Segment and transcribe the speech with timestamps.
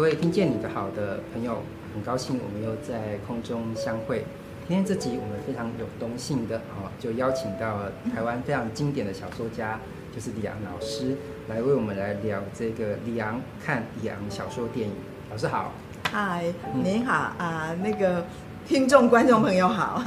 [0.00, 1.58] 各位听见你的好的朋友，
[1.92, 4.24] 很高兴我们又在空中相会。
[4.66, 9.78] 今天这集我们非常有荣幸的，哦，就邀请到了台湾非常经典的小说家，
[10.10, 11.14] 就是李昂老师，
[11.50, 14.94] 来为我们来聊这个李昂看李昂小说电影。
[15.30, 15.70] 老师好，
[16.10, 16.46] 嗨，
[16.82, 18.24] 您好啊，呃，那个。
[18.66, 20.00] 听众、观众朋友好。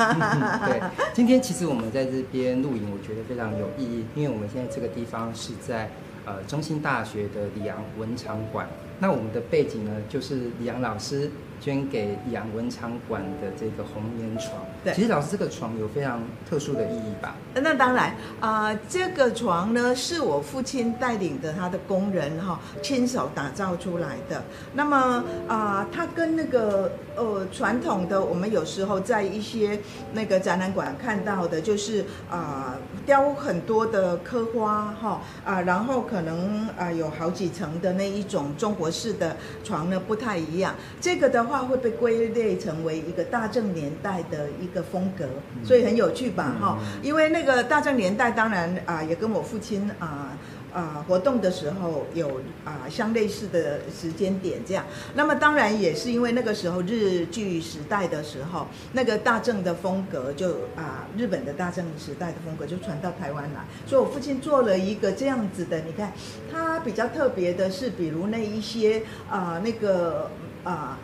[0.66, 0.82] 对，
[1.14, 5.89] 今天其实我们在这边录影，我觉得非常有意义，因为我们现在这个地方是在
[6.25, 8.68] 呃中兴大学的李昂文藏馆。
[9.00, 11.29] 那我们的背景呢，就是李阳老师。
[11.61, 14.52] 捐给李阳文昌馆的这个红棉床，
[14.83, 17.38] 对，其实老师这个床有非常特殊的意义吧？
[17.54, 24.43] 那当然啊、呃，这个床呢是我父亲带领的他的工人哈、哦、亲手打造出来的。
[24.74, 29.80] 那么啊、呃，它跟那个呃传统的我们有时候在一些
[30.11, 40.75] 那个展览馆看到的，就是啊、呃、雕很多的刻花哈啊、呃，然后可能啊、呃、有好几层的那一种中国式的床呢不太一样。
[40.99, 41.53] 这个的话。
[41.53, 45.23] 话会被归类成为一个大正年代的一个风格，
[45.63, 46.55] 所以很有趣吧？
[46.59, 50.35] 哈，因为那个大正年代，当然啊，也跟我父亲啊
[50.73, 54.83] 啊活动的时候有啊相类似的时间点这样。
[55.13, 65.80] 那么当然也是因为那个时候日据时代的时候，那个大正的风格就啊日本的大正时代的风格就传到台湾来，所以我父亲做了一个这样子的。
[65.81, 66.11] 你看，
[66.52, 70.31] 他比较特别的是，比如那一些啊那个
[70.63, 70.97] 啊。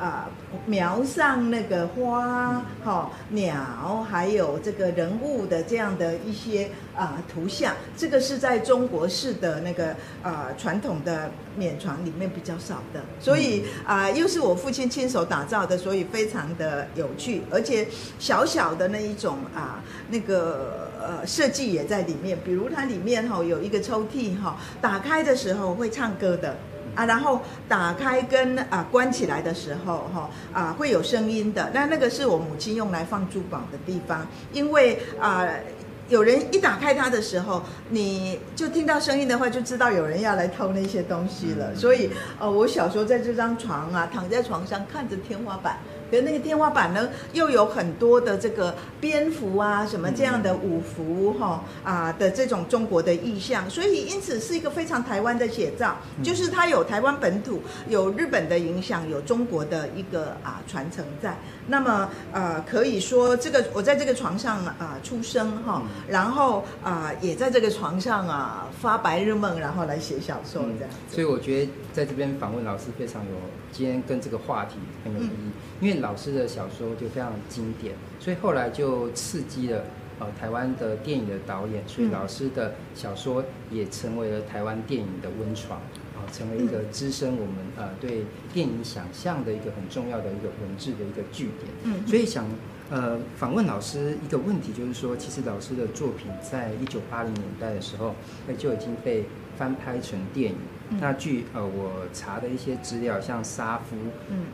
[0.00, 0.30] 啊，
[0.64, 17.86] 描上那个花、哈鸟，还有这个人物的这样的一些啊图像，这个是在中国式的那个啊传统的棉床里面比较少的，所以啊又是我父亲亲手打造的，所以非常的有趣，而且
[18.18, 26.56] 小小的那一种啊那个呃设计也在里面，比如它里面哈有一个抽屉哈，打开的时候会唱歌的。
[26.94, 31.70] 啊，然后打开跟啊关起来的时候，哈啊会有声音的。
[31.72, 35.46] 那那个是我母亲用来放珠宝的地方，因为啊
[36.08, 41.74] 有人一打开它的时候，你就听到声音的话，就知道有人要来偷那些东西了。
[41.76, 45.78] 所以，呃，我小时候在这张床啊，躺在床上看着天花板。
[46.10, 61.36] 可那个天花板呢，又有很多的这个蝙蝠啊，什么这样的五福哈啊的这种中国的意象，所以因此是一个非常台湾的写照，就是它有台湾本土，有日本的影响，有中国的一个啊传承在。
[61.70, 70.90] 那么呃，可以说这个我在这个床上啊出生哈，然后啊也在这个床上啊发白日梦，然后来写小说这样。
[71.08, 73.36] 所以我觉得在这边访问老师非常有
[73.70, 76.00] 今天跟这个话题很有意义，因为。
[76.00, 79.84] 老师的小说就非常经典，所以后来就刺激了
[80.18, 85.78] 呃台湾的电影的导演，所以老师的小说也成为了台湾电影的温床。
[85.78, 85.99] 啊，
[86.32, 91.70] 成为一个支撑我们呃对电影想象的一个很重要的一个文字的一个据点。
[91.84, 92.46] 嗯，所以想
[92.90, 98.14] 呃访问老师一个问题，就是说，其实老师的作品在一九八零年代的时候，
[98.46, 99.24] 那就已经被
[99.56, 100.58] 翻拍成电影。
[100.98, 103.94] 那据呃我查的一些资料，像《杀夫》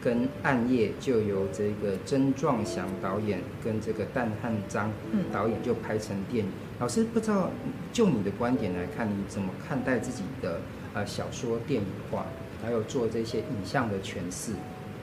[0.02, 4.92] 跟《暗夜》就由这个曾壮祥导演跟这个旦汉章
[5.32, 6.52] 导演就拍成电影。
[6.78, 7.48] 老师不知道
[7.90, 10.60] 就你的观点来看，你怎么看待自己的
[10.96, 12.24] 呃小说电影化，
[12.62, 14.52] 还有做这些影像的诠释？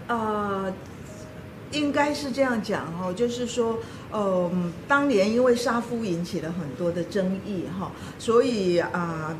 [0.07, 0.73] 呃，
[1.71, 3.77] 应该是这样讲哈，就是说，
[4.09, 4.51] 呃，
[4.87, 8.89] 当年因为《杀夫》引起了很多的争议哈，所以啊。
[9.29, 9.37] 呃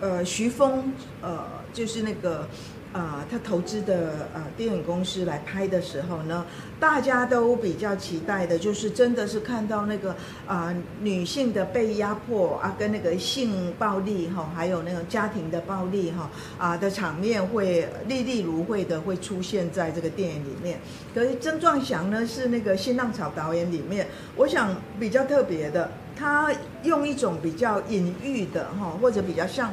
[0.00, 2.48] 呃，徐峰，呃，就是那个，
[2.92, 6.44] 啊、他投资的呃电影公司来拍的时候呢，
[6.80, 10.16] 大家都比较期待的，就是真的是看到那个
[10.46, 20.80] 啊、女性的被压迫啊，跟那个性暴力哈，还有那种家庭的暴力哈啊的场面会历历如绘的会出现在这个电影里面。
[21.14, 25.90] 可是曾壮祥呢是那个新浪潮导演里面，我想比较特别的。
[26.16, 26.50] 他
[26.82, 29.72] 用一种比较隐喻的哈，或者比较像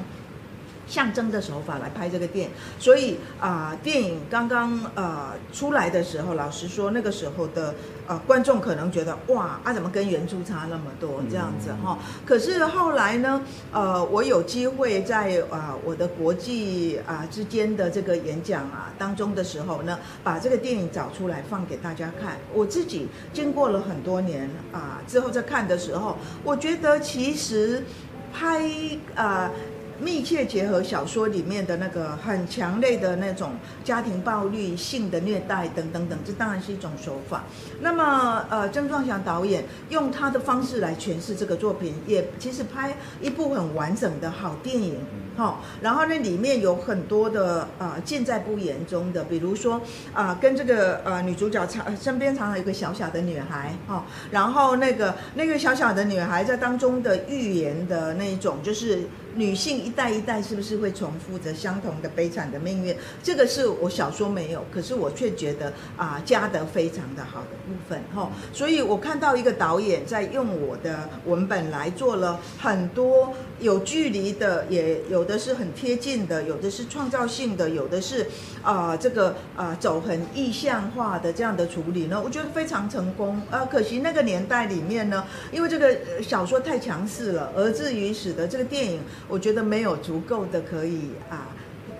[0.87, 7.73] 象征的手法来拍这个电影，所以啊、呃，电影刚刚呃出来的时候，老实说，那个时候的
[8.07, 11.97] 呃观众可能觉得哇啊，怎么跟原著差那么多这样子哈？
[12.25, 13.41] 可是后来呢，
[13.71, 22.37] 呃，我有机会在啊、呃、我的国际啊、呃、之间的这个演讲啊当中的时候呢，把这个电影找出来放给大家看。
[22.53, 27.83] 我自己经过了很多年啊、呃、之后再看的时候，我觉得其实
[28.31, 28.69] 拍
[29.15, 29.49] 啊。
[29.49, 29.51] 呃
[29.99, 33.51] 密切结合小说里面的那个很强烈的那种
[33.83, 37.43] 家庭暴力、性的虐待等等等，这当然是一种手法。
[37.81, 44.97] 那么，呃，曾壮祥导演用他的方式来诠释这个作品，也其实拍一部很完整的好电影。
[45.37, 49.81] 哈，然后那里面有很多的呃尽在不言中的，比如说
[50.13, 59.03] 啊跟这个呃女主角常身边常常有一个小小的女孩哈，然后那个那个小小的女孩在当中的预言的那种就是。
[59.35, 62.95] 女性一代一代是不是会重复着相同的悲惨的命运？
[63.21, 68.31] 这个是我小说没有，可是我却觉得啊，加得非常的好的部分哈。
[68.53, 78.25] 所以我看到一个导演在用我的文本来做了很多有距离的，也有的是很贴近的，有的是创造性的，有的是
[78.63, 83.65] 啊这个啊走很意象化的这样的处理呢，我觉得非常成功啊。
[83.65, 89.01] 可惜那个年代里面呢，因为这个小说太强势了，而至于使得这个电影。
[89.27, 91.47] 我觉得没有足够的可以啊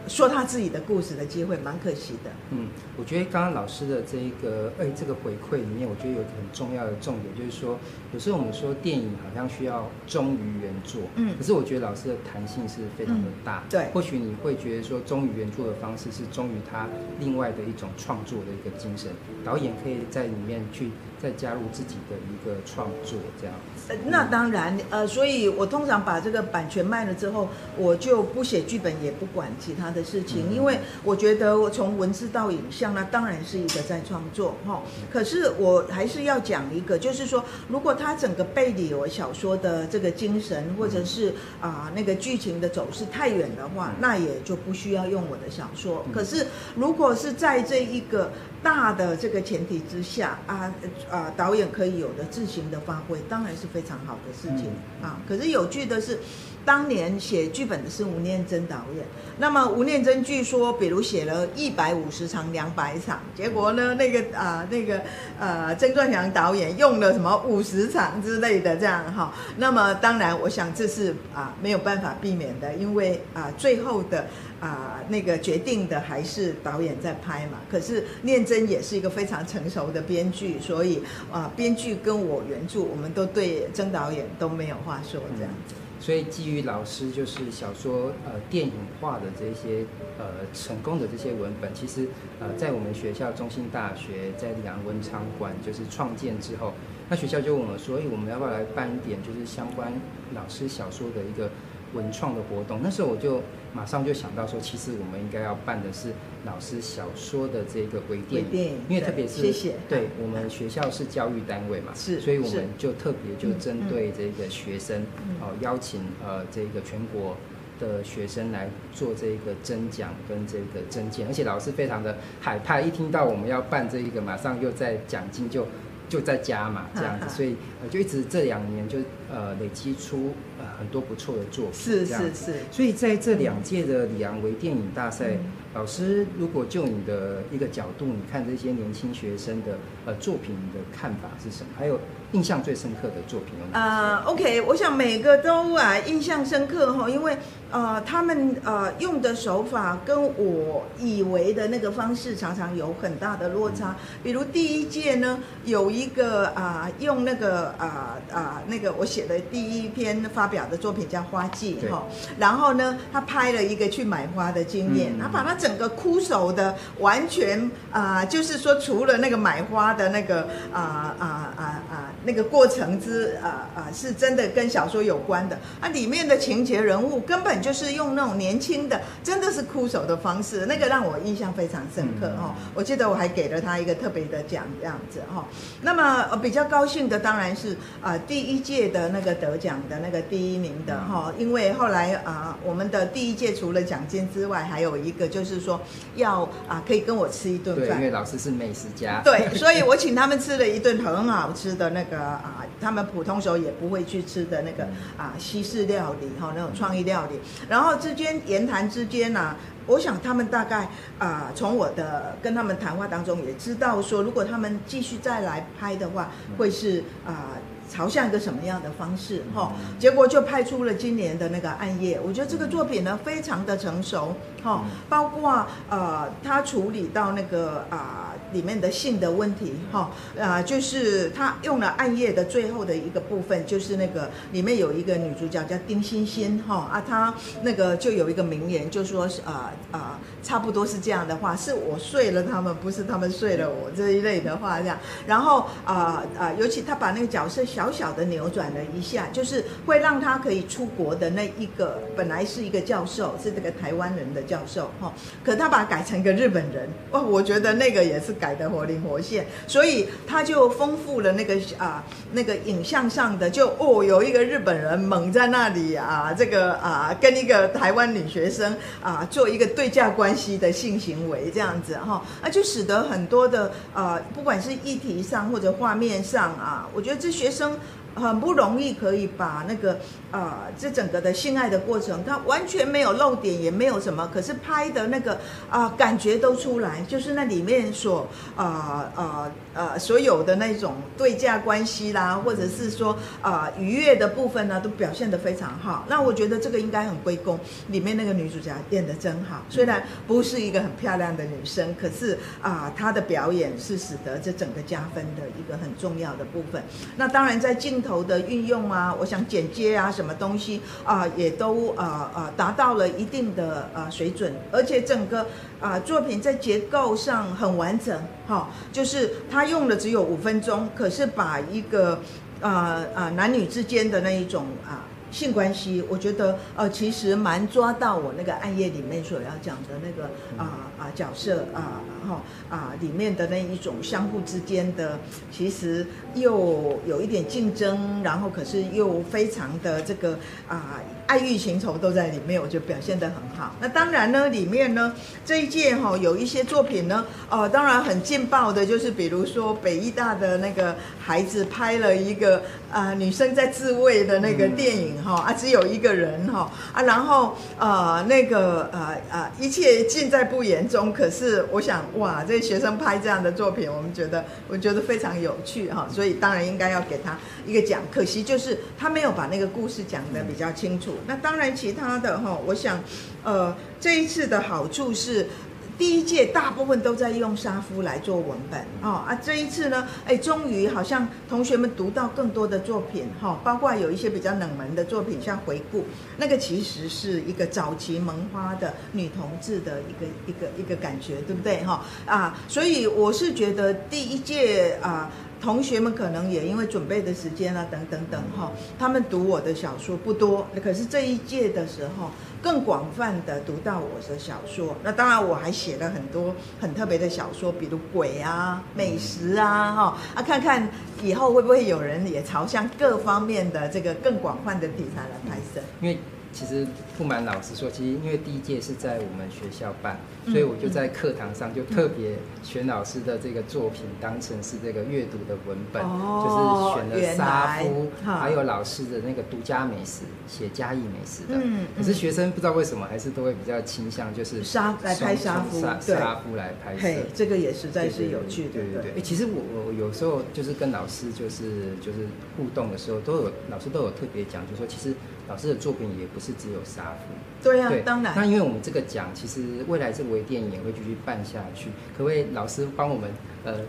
[0.08, 2.30] 说他自己的故事的机会，蛮可惜的。
[2.52, 7.80] 嗯，我觉得刚刚老师的这一个哎这个回馈里面，我觉得有一个很重要的重点，就是说
[8.14, 13.64] 有时候我们说电影好像需要忠于原作，嗯，可是我觉得老师的弹性是非常的大。
[13.66, 16.88] 嗯、对，或许你会觉得说忠于原作的方式是忠于他
[17.20, 19.10] 另外的一种创作的一个精神，
[19.44, 20.92] 导演可以在里面去。
[21.18, 23.75] 再加入自己的一个创作，这样子。
[24.06, 27.48] 那当然，呃，所以我通常把这个版权卖了之后，
[27.78, 34.82] 我就不写剧本，也不管其他的事情，因为我觉得我从文字到影像，那当然是一个在创作哈。
[35.12, 41.30] 可是我还是要讲一个，就是说，如果他整个背离我小说的这个精神，或者是
[41.62, 46.06] 啊、呃、那个剧情的走势太远的话，那也就不需要用我的小说。
[46.14, 48.32] 可是如果是在这一个
[48.66, 50.74] 大的这个前提之下啊。
[51.12, 54.72] 啊，导演可以有的自行的发挥，当然是非常好的事情
[55.04, 55.22] 啊。
[55.28, 56.20] 可是有趣的是，
[56.66, 59.06] 当年写剧本的是吴念真导演。
[59.38, 65.02] 那么吴念真据说，比如写了一百五十场、两百场，结果呢，那个啊，那个
[65.40, 69.34] 呃，曾传祥导演用了什么五十场之类的这样哈。
[69.58, 74.26] 那么当然，我想这是啊没有办法避免的，因为啊最后的。
[74.62, 77.60] 啊，那个决定的还是导演在拍嘛。
[77.70, 85.76] 可是念真也是一个非常成熟的编剧，所以啊，编剧跟我原著，我们都对曾导演都没有话说这样子。
[86.00, 89.86] 所以基于老师就是小说呃电影化的这些
[90.20, 92.08] 呃成功的这些文本，其实
[92.40, 96.74] 呃在我们学校中心大学在梁文昌馆就是创建之后，
[97.10, 99.92] 那学校就问我说，哎，我们要不要来办一点就是相关
[100.34, 101.50] 老师小说的一个
[101.96, 102.82] 文创的活动？
[102.84, 103.42] 那时候我就。
[103.76, 106.14] 马上就想到说，其实我们应该要办的是
[106.46, 109.74] 老师小说的这个微电影，电影因为特别是谢谢。
[109.90, 115.02] 对我们学校是教育单位嘛，是，所以我们就特别就针对这个学生，
[115.42, 117.36] 哦、嗯，邀请呃这个全国
[117.78, 125.68] 的学生来做这个征奖跟这个征件，而且老师非常的海派，一听到我们要办这一个，马上又在奖金就
[126.08, 129.00] 就在加嘛，这样子，所以呃就一直这两年就
[129.34, 130.66] 呃累积出呃。
[130.78, 135.40] 很多不错的作品，是是是，所以在这两届的里昂微电影大赛，嗯、
[135.74, 141.70] 老师如果就你的一个角度，你看这些年轻学生的呃作品，你的看法是什么？
[141.78, 141.98] 还有
[142.34, 143.80] 印象最深刻的作品有哪些？
[143.80, 147.38] 呃、uh,，OK，我想每个都啊印象深刻哈，因为。
[147.72, 153.98] 呃，他们呃用的手法跟我以为的那个方式常常有很大的落差。
[154.24, 162.04] 比如第一届呢，有一个啊、呃、用那个啊啊、呃呃、那个我写的第一篇发表的作品叫《花季》哈，
[162.38, 170.42] 然后呢，他拍了一个去买花的经验，他把他整个枯守的完全啊、呃，就是说除了那个买花的那个
[170.74, 171.85] 啊啊啊啊
[172.26, 177.56] 那个过程之啊啊、呃、是真的跟小说有关的，啊里面的情节人物根本。
[177.66, 182.54] 就是用那种年轻的，真的是枯手的方式，那个让我印象非常深刻哦。
[182.76, 185.48] 我记得我还给了他一个特别的奖，这样子哈。
[185.82, 195.80] 那么比较高兴的当然是啊，第一届的那个得奖的那个第一名的哈，因为后来啊，我们的第一届除了奖金之外，还有一个就是说
[196.18, 204.86] 要啊可以跟我吃一顿饭，对，因为老师是美食家，对，所以我请他们吃了一顿很好吃的那个啊，他们普通时候也不会去吃的那个
[205.18, 207.40] 啊西式料理哈，那种创意料理。
[207.70, 209.56] 然后之间言谈之间呢、啊，
[209.88, 210.84] 我想他们大概
[211.20, 219.72] 啊、呃，从我的跟他们谈话当中也知道说，如果他们继续再来拍的话，会是啊、呃、朝向一个什么样的方式哈、哦？
[220.00, 228.32] 结果就拍出了今年的那个暗夜，我觉得这个作品呢非常的成熟哈、哦，包括呃他处理到那个啊。
[228.32, 230.10] 呃里面的性的问题哈
[230.40, 244.98] 啊，就是他用了《暗夜》的最后的一个部分，就是那个里面有一个女主角叫丁欣欣哈啊，她那个就有一个名言，就说是啊啊，差不多是这样的话，是我睡了他们，不是他们睡了我这一类的话这样。
[245.28, 255.12] 然后啊啊，尤其他把那个角色小小的扭转了一下，就是会让他可以出国的那一个，本来是一个教授，是这个台湾人的教授哈，
[255.44, 277.78] 可他把它改成一个日本人哇，我觉得那个也是改得活灵活现，所以他就丰富了那个啊那个影像上的，就哦有一个日本人猛在那里啊，这个啊跟一个台湾女学生啊做一个对价关系的性行为这样子哈，那就使得很多的啊不管是议题上或者画面上啊，我觉得这学生。
[278.16, 280.00] 很不容易可以把那个、
[280.32, 285.38] 呃，这整个的性爱的过程，它完全没有漏点，也没有什么，可是拍的那个
[285.70, 296.06] 啊、感觉都出来，就是那里面所啊啊呃所有的那种对价关系啦，或者是说啊、愉悦的部分呢，都表现得非常好。
[296.10, 306.82] 那我觉得这个应该很归功里面那个女主角演得真好，虽然不是一个很漂亮的女生，可是啊、她的表演是使得这整个加分的一个很重要的部分。
[307.18, 315.46] 那当然在镜头的运用啊，我想剪接啊，什么东西啊，也都啊啊达到了一定的啊水准，而且整个
[315.82, 318.18] 啊作品在结构上很完整，
[318.48, 322.20] 哈，就是他用了只有五分钟，可是把一个
[322.62, 325.04] 啊啊男女之间的那一种啊。
[325.32, 335.20] 性关系，我觉得呃，其实蛮抓到我那个暗夜里面所要讲的那个啊啊、角色啊哈啊里面的那一种相互之间的，
[335.52, 341.02] 其实又有一点竞争，然后可是又非常的这个啊。
[341.28, 343.74] 爱欲情仇都在里面，我觉得表现得很好。
[343.80, 345.14] 那当然呢，里面呢
[345.44, 352.58] 这一届哈有一些作品呢，哦，当然很劲爆的，就是比如说北艺大的那个孩子拍了一个
[352.92, 361.12] 啊、呃、女生在自慰的那个电影哈啊，只有一个人哈啊，然后呃那个呃呃一切尽在不言中。
[361.12, 368.02] 可是我想哇，这些学生拍这样的作品，我们觉得我觉得非常有趣哈，所以当然应该要给他一个奖。
[368.12, 371.15] 可惜就是他没有把那个故事讲得比较清楚。
[371.28, 373.04] 那当然，其他的哈，我想，
[373.44, 375.48] 呃，这一次的好处是，
[375.98, 386.04] 第一届大部分都在用莎夫来做文本哦啊，这一次呢，哎，终于好像同学们读到更多的作品哈，包括有一些比较冷门的作品，像回顾，
[386.38, 392.58] 那个其实是一个早期萌花的女同志的一个一个一个感觉，对不对哈啊？
[392.68, 395.32] 所以我是觉得第一届啊。
[395.62, 402.30] 同学们可能也因为准备的时间啊，等等等哈，他们读我的小说不多，可是这一届的时候
[402.66, 404.96] 更广泛的读到我的小说。
[405.04, 410.90] 那当然我还写了很多很特别的小说，比如鬼啊、美食啊，哈啊，看看
[411.22, 415.80] 以后会不会有人也朝向各方面的这个更广泛的题材来拍摄。
[416.02, 416.18] 因为
[416.56, 431.60] 其实不瞒老师说，其实因为第一届是在我们学校办，所以我就在课堂上就特别选老师的这个作品当成是这个阅读的文本，哦、就是选了沙夫，还有老师的那个独家美食，写嘉义美食的。
[431.62, 438.70] 嗯，可是学生不知道为什么还是都会比较倾向就是沙来拍沙夫，莎莎夫来拍摄，这个也实在是有趣的。
[438.76, 442.20] 对对对，哎，其实我我有时候就是跟老师就是就是
[442.56, 445.14] 互动的时候，都有老师都有特别讲，就是说其实。
[445.48, 447.34] 老师的作品也不是只有沙夫，
[447.64, 448.34] 对啊，对，当然。
[448.36, 453.30] 那因为我们这个奖，其实未来这个微电影也会继续办下去，可不可以老师帮我们
[453.64, 453.82] 呃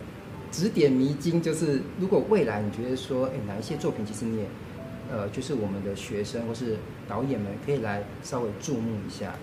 [0.51, 1.41] 指点迷津？
[1.41, 4.45] 就是如果未来你觉得说，哎，哪一些作品其实你也
[5.11, 6.77] 呃，就是我们的学生或是
[7.09, 9.35] 导演们可以来稍微注目一下。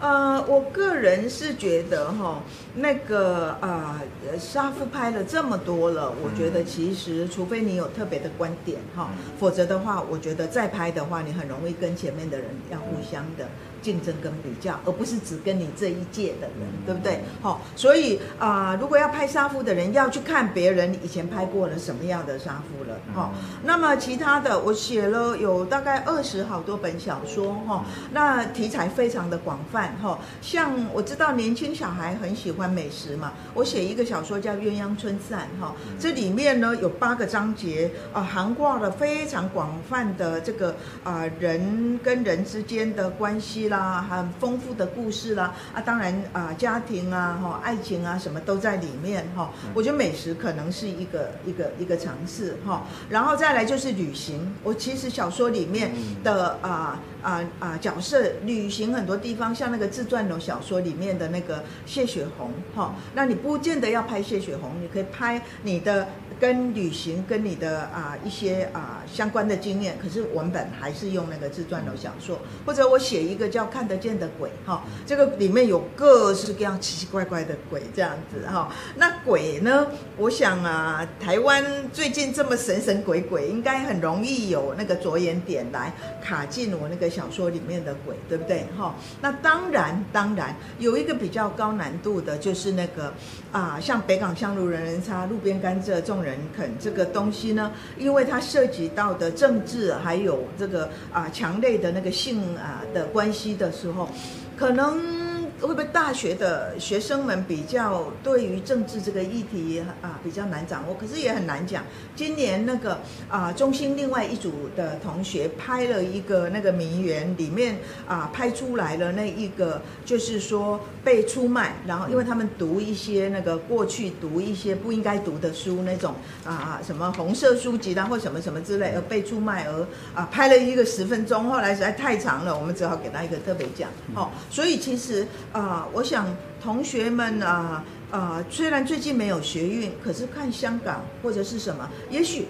[0.00, 2.40] 呃，我个人是觉得哈，
[2.76, 4.00] 那个呃，
[4.38, 13.48] 沙夫拍了这么多了，我觉得其实除非你有特别的观点哈，否则的话，我觉得再拍的话，你很容易跟前面的人要互相的。
[13.80, 17.20] 竞争跟比较，而不是只跟你这一届的人，对不对？
[17.40, 22.98] 好，所以啊、呃，如果要拍沙夫的人，要去看别人以前拍过了什么样的沙夫了。
[23.14, 23.32] 好，
[23.62, 30.18] 那么其他的，我写了有大概二十好多本小说，哈，那题材非常的广泛，哈。
[30.40, 43.67] 像我知道年轻小孩很喜欢美食嘛，我写一个小说叫《鸳鸯春散》，哈，这里面呢有八个章节，啊，涵盖了非常广泛的这个啊人跟人之间的关系。
[43.68, 49.50] 啦，很丰富的故事啦，啊，当然啊，家庭啊，哈，爱情啊，什么都在里面哈。
[49.74, 54.54] 我觉得美食可能是一个一个一个尝试哈，然后再来就是旅行。
[54.62, 66.08] 我其实小说里面的啊啊啊角色旅行很多地方，像那个自传的小说里面的那个谢雪红哈，那你不见得要拍谢雪红，你可以拍你的。
[66.40, 78.70] 跟旅行跟你的啊一些啊相关的经验，可是文本还是用那个自传的小说，或者我写一个叫看得见的鬼哈，这个里面有各式各样奇奇怪怪的鬼这样子哈。
[78.96, 85.92] 那鬼呢，我想啊，台湾最近这么神神鬼鬼，应该很容易有那个着眼点来
[86.22, 88.94] 卡进我那个小说里面的鬼，对不对哈？
[89.20, 93.12] 那当然当然有一个比较高难度的，就是那个
[93.50, 96.27] 啊，像北港香炉人人叉、路边甘蔗众人。
[96.28, 104.08] 人肯这个东西呢，因为它涉及到的政治还有这个啊强烈的那个性啊的关系的时候，
[104.56, 105.17] 可能。
[105.60, 110.94] 会不会大学的学生们比较对于政治这个议题啊比较难掌握？
[110.94, 111.82] 可是也很难讲。
[112.14, 112.98] 今年那个
[113.28, 133.90] 啊中心另外一组的同学拍了一个那个名媛，里面啊拍出来了那一个就是说被出卖，然后因为他们读一些那个过去读一些不应该读的书那种啊什么红色书籍啦或什么什么之类而被出卖而啊拍了一个十分钟，后来实在太长了，我们只好给他一个特别奖。
[134.14, 135.26] 哦，所以其实。
[135.52, 136.26] 啊、呃，我想
[136.62, 142.46] 同学们啊啊、呃，虽然最近没有学运，可是看香港或者是什么，也许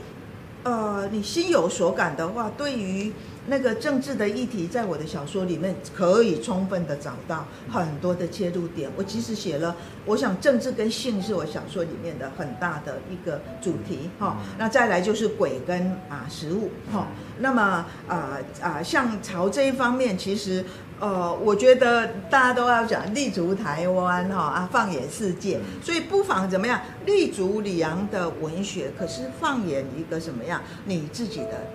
[0.65, 3.13] 呃你心有所感的话，对于
[3.47, 8.91] 那个政治的议题，在我的小说里面可以充分的找到很多的切入点。
[8.97, 9.75] 我其实写了，
[10.05, 14.37] 我想政治跟性是我小说里面的很大的一个主题哈、哦。
[14.59, 17.07] 那再来就是鬼跟啊食物哈、哦。
[17.39, 20.65] 那么啊啊、呃，像朝这一方面，其实。
[21.01, 31.69] 呃，我觉得大家都要讲立足台湾哈啊，放眼世界，所以不妨怎么样立足李昂的文学，可是放眼一个什么样你自己的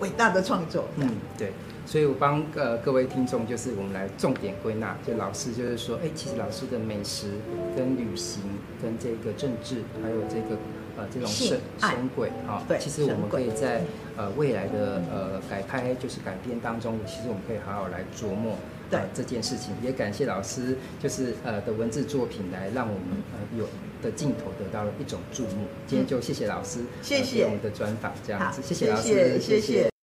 [0.00, 0.84] 伟大的创作。
[0.96, 1.08] 嗯，
[1.38, 1.52] 对，
[1.86, 7.28] 所以我帮呃各位听众，就是我们来重点归纳，就老师就是说，哎，其实老师的美食
[7.76, 8.42] 跟旅行
[8.82, 10.56] 跟这个政治，还有这个。
[10.96, 13.82] 呃，这种神神鬼啊，对，其实我们可以在
[14.16, 18.56] 呃未来的呃改拍就是改编当中，其实我们可以好好来琢磨
[18.90, 19.74] 对、呃、这件事情。
[19.82, 23.66] 也感谢老师，就是呃的文字作品来让我们呃有
[24.02, 25.66] 的镜头得到了一种注目。
[25.86, 29.95] 今天就谢谢老师，谢谢、呃、我们的专访这样子，谢谢老师，谢谢。